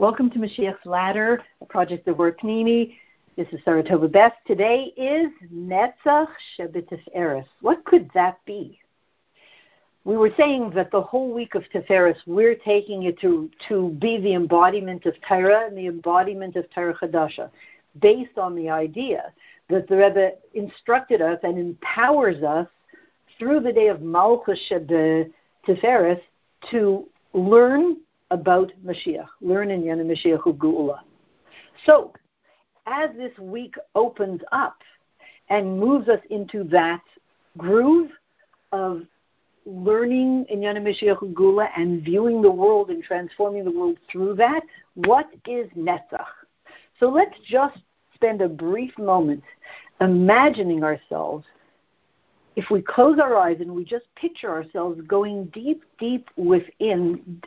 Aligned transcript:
Welcome 0.00 0.30
to 0.30 0.38
Mashiach's 0.38 0.86
Ladder, 0.86 1.42
a 1.60 1.64
project 1.64 2.06
of 2.06 2.20
Or 2.20 2.30
Pnimi. 2.30 2.94
This 3.34 3.48
is 3.50 3.58
Sarah 3.64 3.82
Tova 3.82 4.08
Best. 4.08 4.36
Today 4.46 4.92
is 4.96 5.26
Netzach 5.52 6.28
Shebetiferes. 6.56 7.44
What 7.62 7.84
could 7.84 8.08
that 8.14 8.38
be? 8.46 8.78
We 10.04 10.16
were 10.16 10.30
saying 10.36 10.70
that 10.76 10.92
the 10.92 11.02
whole 11.02 11.34
week 11.34 11.56
of 11.56 11.64
Tiferes, 11.74 12.14
we're 12.28 12.54
taking 12.54 13.02
it 13.02 13.18
to, 13.22 13.50
to 13.68 13.88
be 14.00 14.20
the 14.20 14.34
embodiment 14.34 15.04
of 15.04 15.14
Torah 15.28 15.66
and 15.66 15.76
the 15.76 15.88
embodiment 15.88 16.54
of 16.54 16.70
Torah 16.70 16.94
Chadasha, 16.94 17.50
based 18.00 18.38
on 18.38 18.54
the 18.54 18.70
idea 18.70 19.32
that 19.68 19.88
the 19.88 19.96
Rebbe 19.96 20.30
instructed 20.54 21.20
us 21.20 21.40
and 21.42 21.58
empowers 21.58 22.44
us 22.44 22.68
through 23.36 23.58
the 23.58 23.72
day 23.72 23.88
of 23.88 24.00
Malchus 24.00 24.60
Tiferes 24.70 26.20
to 26.70 27.04
learn 27.32 27.96
about 28.30 28.72
Mashiach. 28.84 29.28
Learn 29.40 29.70
in 29.70 29.82
Yana 29.82 30.04
Mashiach 30.04 30.42
Geula. 30.58 31.00
So, 31.86 32.12
as 32.86 33.10
this 33.16 33.36
week 33.38 33.74
opens 33.94 34.40
up 34.52 34.78
and 35.48 35.78
moves 35.78 36.08
us 36.08 36.20
into 36.30 36.64
that 36.64 37.02
groove 37.56 38.10
of 38.72 39.02
learning 39.64 40.46
in 40.48 40.60
Yana 40.60 40.80
Mashiach 40.80 41.20
Geula 41.34 41.68
and 41.76 42.02
viewing 42.02 42.42
the 42.42 42.50
world 42.50 42.90
and 42.90 43.02
transforming 43.02 43.64
the 43.64 43.70
world 43.70 43.98
through 44.10 44.34
that, 44.34 44.62
what 44.94 45.28
is 45.46 45.68
Netzach? 45.76 46.26
So 47.00 47.08
let's 47.08 47.36
just 47.48 47.78
spend 48.14 48.42
a 48.42 48.48
brief 48.48 48.96
moment 48.98 49.42
imagining 50.00 50.82
ourselves 50.82 51.46
if 52.58 52.70
we 52.70 52.82
close 52.82 53.20
our 53.20 53.36
eyes 53.36 53.58
and 53.60 53.72
we 53.72 53.84
just 53.84 54.12
picture 54.16 54.50
ourselves 54.50 55.00
going 55.06 55.44
deep, 55.46 55.84
deep 56.00 56.28
within 56.36 57.40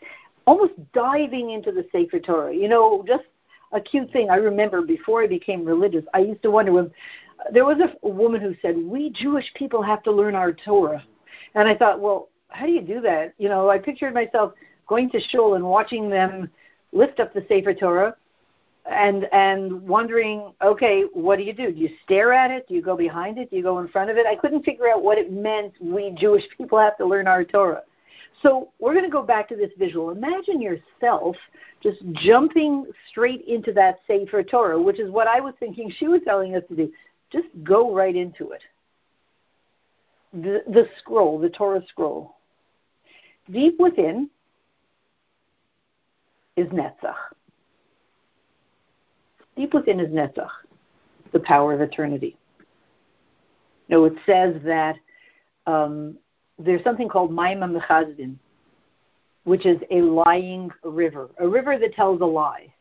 almost 0.51 0.73
diving 0.91 1.51
into 1.51 1.71
the 1.71 1.85
Sefer 1.93 2.19
Torah. 2.19 2.53
You 2.53 2.67
know, 2.67 3.05
just 3.07 3.23
a 3.71 3.79
cute 3.79 4.11
thing. 4.11 4.29
I 4.29 4.35
remember 4.35 4.81
before 4.81 5.23
I 5.23 5.27
became 5.27 5.63
religious, 5.63 6.03
I 6.13 6.19
used 6.19 6.41
to 6.43 6.51
wonder 6.51 6.73
when 6.73 6.91
there 7.53 7.63
was 7.63 7.77
a, 7.79 8.07
woman 8.07 8.41
who 8.41 8.53
said, 8.61 8.77
"We 8.77 9.11
Jewish 9.11 9.49
people 9.53 9.81
have 9.81 10.03
to 10.03 10.11
learn 10.11 10.35
our 10.35 10.51
Torah," 10.51 11.03
and 11.55 11.69
I 11.69 11.75
thought, 11.75 12.01
well, 12.01 12.27
how 12.49 12.65
do 12.65 12.71
you 12.73 12.81
do 12.81 12.99
that? 13.01 13.33
You 13.37 13.47
know, 13.47 13.69
I 13.69 13.79
pictured 13.79 14.13
myself 14.13 14.53
going 14.87 15.09
to 15.11 15.21
shul 15.21 15.55
and 15.55 15.63
watching 15.63 16.09
them 16.09 16.49
lift 16.91 17.21
up 17.21 17.33
the 17.33 17.45
Sefer 17.47 17.73
Torah, 17.73 18.13
and 18.91 19.29
and 19.31 19.81
wondering, 19.87 20.53
okay, 20.61 21.03
what 21.13 21.37
do 21.37 21.43
you 21.43 21.53
do? 21.53 21.71
Do 21.71 21.79
you 21.79 21.91
stare 22.03 22.33
at 22.33 22.51
it? 22.51 22.67
Do 22.67 22.73
you 22.73 22.81
go 22.81 22.97
behind 22.97 23.37
it? 23.37 23.49
Do 23.49 23.55
you 23.55 23.63
go 23.63 23.79
in 23.79 23.87
front 23.87 24.09
of 24.11 24.17
it? 24.17 24.25
I 24.25 24.35
couldn't 24.35 24.63
figure 24.63 24.89
out 24.89 25.01
what 25.01 25.17
it 25.17 25.31
meant. 25.31 25.73
We 25.79 26.11
Jewish 26.11 26.43
people 26.57 26.77
have 26.77 26.97
to 26.97 27.05
learn 27.05 27.25
our 27.25 27.45
Torah. 27.45 27.83
So 28.41 28.69
we're 28.79 28.93
going 28.93 29.05
to 29.05 29.11
go 29.11 29.21
back 29.21 29.47
to 29.49 29.55
this 29.55 29.71
visual. 29.77 30.09
Imagine 30.09 30.61
yourself 30.61 31.35
just 31.81 31.99
jumping 32.13 32.85
straight 33.09 33.41
into 33.47 33.71
that 33.73 33.99
Sefer 34.07 34.43
Torah, 34.43 34.81
which 34.81 34.99
is 34.99 35.11
what 35.11 35.27
I 35.27 35.39
was 35.39 35.53
thinking 35.59 35.93
she 35.95 36.07
was 36.07 36.21
telling 36.25 36.55
us 36.55 36.63
to 36.69 36.75
do. 36.75 36.91
Just 37.31 37.47
go 37.63 37.93
right 37.93 38.15
into 38.15 38.51
it. 38.51 38.61
The, 40.33 40.63
the 40.67 40.87
scroll, 40.99 41.39
the 41.39 41.49
Torah 41.49 41.83
scroll. 41.87 42.37
Deep 43.51 43.79
within 43.79 44.29
is 46.55 46.67
Netzach. 46.67 47.15
Deep 49.55 49.73
within 49.73 49.99
is 49.99 50.09
Netzach, 50.09 50.49
the 51.33 51.39
power 51.39 51.73
of 51.73 51.81
eternity. 51.81 52.37
You 53.87 54.05
it 54.05 54.13
says 54.25 54.55
that 54.63 54.95
um, 55.67 56.17
there's 56.63 56.83
something 56.83 57.09
called 57.09 57.31
Maima 57.31 57.79
Mechazdin, 57.79 58.35
which 59.43 59.65
is 59.65 59.79
a 59.89 60.01
lying 60.01 60.69
river, 60.83 61.29
a 61.39 61.47
river 61.47 61.77
that 61.77 61.93
tells 61.93 62.21
a 62.21 62.25
lie. 62.25 62.73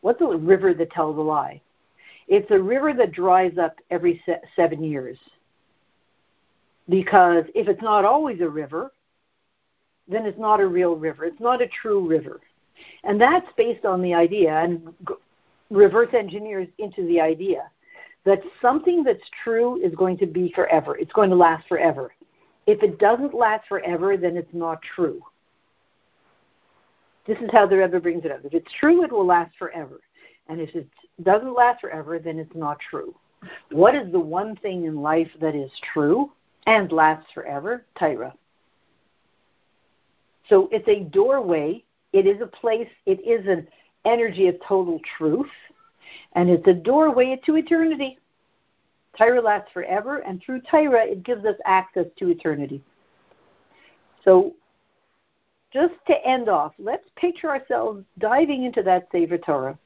What's 0.00 0.20
a 0.20 0.26
river 0.26 0.74
that 0.74 0.90
tells 0.90 1.16
a 1.16 1.20
lie? 1.20 1.60
It's 2.28 2.50
a 2.50 2.60
river 2.60 2.92
that 2.92 3.12
dries 3.12 3.56
up 3.58 3.76
every 3.90 4.22
se- 4.26 4.42
seven 4.54 4.82
years. 4.82 5.18
Because 6.88 7.44
if 7.54 7.68
it's 7.68 7.82
not 7.82 8.04
always 8.04 8.40
a 8.40 8.48
river, 8.48 8.92
then 10.06 10.24
it's 10.24 10.38
not 10.38 10.60
a 10.60 10.66
real 10.66 10.96
river. 10.96 11.24
It's 11.24 11.40
not 11.40 11.60
a 11.60 11.68
true 11.68 12.06
river. 12.06 12.40
And 13.04 13.20
that's 13.20 13.46
based 13.56 13.84
on 13.84 14.02
the 14.02 14.14
idea, 14.14 14.56
and 14.56 14.94
reverse 15.70 16.14
engineers 16.14 16.68
into 16.78 17.06
the 17.06 17.20
idea 17.20 17.70
that 18.24 18.40
something 18.60 19.02
that's 19.02 19.22
true 19.42 19.82
is 19.82 19.94
going 19.94 20.18
to 20.18 20.26
be 20.26 20.52
forever. 20.54 20.96
It's 20.96 21.12
going 21.12 21.30
to 21.30 21.36
last 21.36 21.66
forever. 21.68 22.12
If 22.68 22.82
it 22.82 22.98
doesn't 22.98 23.32
last 23.32 23.66
forever, 23.66 24.18
then 24.18 24.36
it's 24.36 24.52
not 24.52 24.82
true. 24.94 25.22
This 27.26 27.38
is 27.38 27.48
how 27.50 27.66
the 27.66 27.78
Rebbe 27.78 27.98
brings 27.98 28.26
it 28.26 28.30
up. 28.30 28.44
If 28.44 28.52
it's 28.52 28.70
true, 28.78 29.02
it 29.04 29.10
will 29.10 29.24
last 29.24 29.52
forever. 29.58 30.00
And 30.50 30.60
if 30.60 30.74
it 30.74 30.86
doesn't 31.22 31.54
last 31.54 31.80
forever, 31.80 32.18
then 32.18 32.38
it's 32.38 32.54
not 32.54 32.78
true. 32.78 33.14
What 33.70 33.94
is 33.94 34.12
the 34.12 34.20
one 34.20 34.54
thing 34.56 34.84
in 34.84 35.00
life 35.00 35.30
that 35.40 35.54
is 35.54 35.70
true 35.94 36.30
and 36.66 36.92
lasts 36.92 37.30
forever? 37.32 37.86
Torah. 37.98 38.34
So 40.50 40.68
it's 40.70 40.88
a 40.88 41.04
doorway. 41.04 41.82
It 42.12 42.26
is 42.26 42.42
a 42.42 42.46
place. 42.46 42.90
It 43.06 43.26
is 43.26 43.46
an 43.46 43.66
energy 44.04 44.46
of 44.48 44.56
total 44.62 45.00
truth. 45.16 45.46
And 46.34 46.50
it's 46.50 46.68
a 46.68 46.74
doorway 46.74 47.40
to 47.46 47.56
eternity. 47.56 48.18
Torah 49.18 49.42
lasts 49.42 49.70
forever, 49.72 50.18
and 50.18 50.40
through 50.40 50.60
Torah, 50.60 51.04
it 51.04 51.24
gives 51.24 51.44
us 51.44 51.56
access 51.66 52.06
to 52.18 52.30
eternity. 52.30 52.80
So, 54.24 54.54
just 55.72 55.94
to 56.06 56.26
end 56.26 56.48
off, 56.48 56.72
let's 56.78 57.04
picture 57.16 57.50
ourselves 57.50 58.04
diving 58.18 58.62
into 58.62 58.82
that 58.84 59.08
Sefer 59.10 59.38
Torah. 59.38 59.78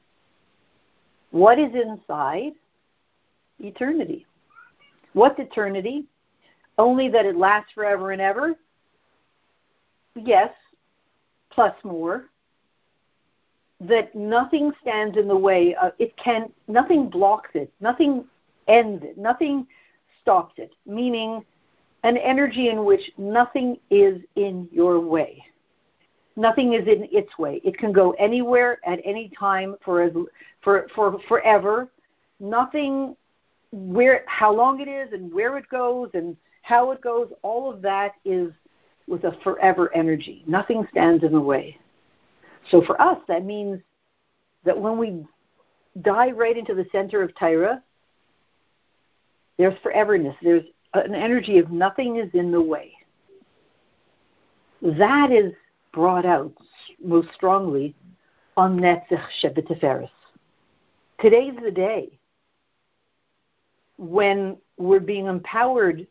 What 1.31 1.57
is 1.57 1.71
inside? 1.73 2.53
Eternity. 3.59 4.25
What's 5.13 5.39
eternity? 5.39 6.05
Only 6.77 7.09
that 7.09 7.25
it 7.25 7.35
lasts 7.35 7.71
forever 7.73 8.11
and 8.11 8.21
ever? 8.21 8.53
Yes, 10.15 10.51
plus 11.49 11.73
more. 11.83 12.25
That 13.79 14.13
nothing 14.15 14.71
stands 14.81 15.17
in 15.17 15.27
the 15.27 15.35
way. 15.35 15.75
Of, 15.75 15.93
it 15.99 16.15
can. 16.17 16.51
Nothing 16.67 17.09
blocks 17.09 17.49
it. 17.53 17.71
Nothing 17.81 18.25
ends 18.67 19.03
it. 19.03 19.17
Nothing 19.17 19.67
stops 20.21 20.55
it, 20.57 20.71
meaning 20.85 21.43
an 22.03 22.17
energy 22.17 22.69
in 22.69 22.85
which 22.85 23.01
nothing 23.17 23.77
is 23.89 24.21
in 24.35 24.67
your 24.71 24.99
way. 24.99 25.43
Nothing 26.35 26.73
is 26.73 26.87
in 26.87 27.07
its 27.11 27.37
way. 27.37 27.61
It 27.63 27.77
can 27.77 27.91
go 27.91 28.11
anywhere 28.13 28.79
at 28.85 28.99
any 29.05 29.31
time 29.37 29.75
for 29.85 30.01
as, 30.01 30.11
for 30.63 30.87
for 30.95 31.19
forever. 31.27 31.89
Nothing 32.39 33.15
where 33.71 34.23
how 34.27 34.53
long 34.53 34.79
it 34.81 34.87
is 34.87 35.13
and 35.13 35.33
where 35.33 35.57
it 35.57 35.69
goes 35.69 36.09
and 36.13 36.35
how 36.63 36.91
it 36.91 37.01
goes, 37.01 37.29
all 37.41 37.71
of 37.71 37.81
that 37.81 38.13
is 38.25 38.51
with 39.07 39.25
a 39.25 39.37
forever 39.43 39.93
energy. 39.93 40.43
Nothing 40.47 40.87
stands 40.91 41.23
in 41.23 41.33
the 41.33 41.39
way. 41.39 41.77
So 42.71 42.81
for 42.81 42.99
us, 43.01 43.17
that 43.27 43.45
means 43.45 43.81
that 44.63 44.79
when 44.79 44.97
we 44.97 45.25
dive 46.01 46.37
right 46.37 46.57
into 46.57 46.73
the 46.73 46.85
center 46.91 47.21
of 47.21 47.35
Torah, 47.35 47.83
there's 49.57 49.77
foreverness. 49.83 50.35
There's 50.41 50.63
an 50.93 51.15
energy 51.15 51.57
of 51.59 51.71
nothing 51.71 52.17
is 52.17 52.29
in 52.33 52.51
the 52.51 52.61
way. 52.61 52.93
That 54.81 55.31
is 55.31 55.53
brought 55.93 56.25
out 56.25 56.53
most 57.03 57.29
strongly 57.33 57.95
on 58.57 58.79
Netzach 58.79 59.25
Shebetiferes. 59.41 60.09
Today's 61.19 61.53
the 61.63 61.71
day 61.71 62.19
when 63.97 64.57
we're 64.77 64.99
being 64.99 65.27
empowered 65.27 66.05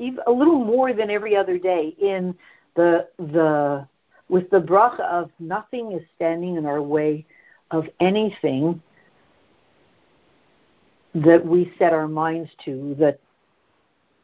a 0.00 0.30
little 0.30 0.62
more 0.62 0.92
than 0.92 1.10
every 1.10 1.34
other 1.34 1.58
day 1.58 1.96
in 2.00 2.34
the 2.74 3.08
the 3.18 3.86
with 4.28 4.50
the 4.50 4.60
bracha 4.60 5.00
of 5.00 5.30
nothing 5.38 5.92
is 5.92 6.02
standing 6.16 6.56
in 6.56 6.66
our 6.66 6.82
way 6.82 7.24
of 7.70 7.86
anything 8.00 8.82
that 11.24 11.44
we 11.44 11.72
set 11.78 11.92
our 11.92 12.08
minds 12.08 12.50
to 12.64 12.94
that 12.98 13.18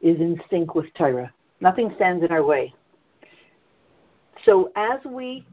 is 0.01 0.19
in 0.21 0.41
sync 0.51 0.75
with 0.75 0.93
Torah. 0.95 1.33
Nothing 1.61 1.93
stands 1.97 2.25
in 2.25 2.31
our 2.31 2.45
way. 2.45 2.75
So 4.45 4.73
as 4.77 5.01
we 5.05 5.47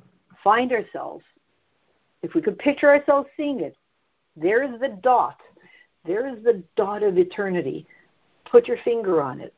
find 0.43 0.71
ourselves, 0.71 1.23
if 2.23 2.33
we 2.33 2.41
could 2.41 2.57
picture 2.59 2.89
ourselves 2.89 3.29
seeing 3.37 3.61
it, 3.61 3.77
there 4.35 4.63
is 4.63 4.79
the 4.81 4.97
dot. 5.01 5.39
There 6.05 6.27
is 6.27 6.43
the 6.43 6.63
dot 6.75 7.03
of 7.03 7.17
eternity. 7.17 7.85
Put 8.49 8.67
your 8.67 8.77
finger 8.83 9.21
on 9.21 9.39
it. 9.39 9.53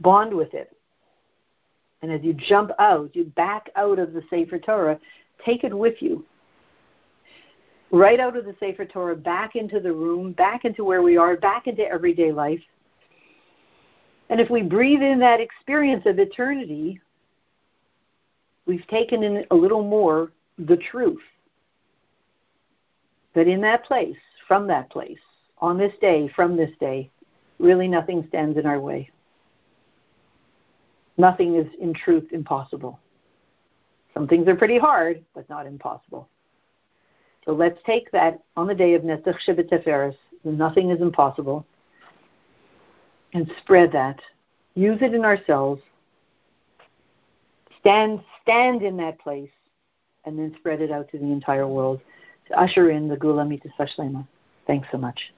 Bond 0.00 0.32
with 0.32 0.54
it. 0.54 0.74
And 2.00 2.10
as 2.10 2.22
you 2.22 2.32
jump 2.32 2.70
out, 2.78 3.14
you 3.14 3.24
back 3.24 3.68
out 3.76 3.98
of 3.98 4.12
the 4.12 4.22
Sefer 4.30 4.58
Torah, 4.58 4.98
take 5.44 5.64
it 5.64 5.76
with 5.76 6.00
you 6.00 6.24
right 7.92 8.18
out 8.18 8.36
of 8.36 8.46
the 8.46 8.56
Sefer 8.58 8.86
Torah, 8.86 9.14
back 9.14 9.54
into 9.54 9.78
the 9.78 9.92
room, 9.92 10.32
back 10.32 10.64
into 10.64 10.82
where 10.82 11.02
we 11.02 11.16
are, 11.18 11.36
back 11.36 11.66
into 11.66 11.86
everyday 11.86 12.32
life. 12.32 12.62
And 14.30 14.40
if 14.40 14.48
we 14.48 14.62
breathe 14.62 15.02
in 15.02 15.18
that 15.20 15.40
experience 15.40 16.04
of 16.06 16.18
eternity, 16.18 16.98
we've 18.66 18.86
taken 18.86 19.22
in 19.22 19.44
a 19.50 19.54
little 19.54 19.84
more 19.84 20.32
the 20.58 20.78
truth. 20.78 21.20
that 23.34 23.48
in 23.48 23.60
that 23.62 23.84
place, 23.84 24.16
from 24.46 24.66
that 24.68 24.90
place, 24.90 25.18
on 25.58 25.78
this 25.78 25.92
day, 26.00 26.28
from 26.34 26.56
this 26.56 26.70
day, 26.80 27.10
really 27.58 27.88
nothing 27.88 28.24
stands 28.28 28.58
in 28.58 28.66
our 28.66 28.80
way. 28.80 29.08
Nothing 31.16 31.56
is 31.56 31.66
in 31.80 31.94
truth 31.94 32.24
impossible. 32.32 32.98
Some 34.14 34.26
things 34.26 34.48
are 34.48 34.56
pretty 34.56 34.78
hard, 34.78 35.24
but 35.34 35.48
not 35.48 35.66
impossible. 35.66 36.28
So 37.44 37.52
let's 37.52 37.78
take 37.84 38.10
that 38.12 38.42
on 38.56 38.66
the 38.66 38.74
day 38.74 38.94
of 38.94 39.02
Netzach 39.02 39.36
Shebet 39.46 40.14
nothing 40.44 40.90
is 40.90 41.00
impossible, 41.00 41.66
and 43.32 43.50
spread 43.58 43.92
that. 43.92 44.20
Use 44.74 44.98
it 45.02 45.14
in 45.14 45.24
ourselves. 45.24 45.82
Stand, 47.80 48.20
stand 48.42 48.82
in 48.82 48.96
that 48.98 49.18
place, 49.18 49.50
and 50.24 50.38
then 50.38 50.54
spread 50.58 50.80
it 50.80 50.90
out 50.90 51.10
to 51.10 51.18
the 51.18 51.24
entire 51.24 51.66
world 51.66 52.00
to 52.48 52.60
usher 52.60 52.90
in 52.90 53.08
the 53.08 53.16
Geula 53.16 53.48
Mitzvah 53.48 53.88
Shlema. 53.96 54.26
Thanks 54.66 54.88
so 54.92 54.98
much. 54.98 55.32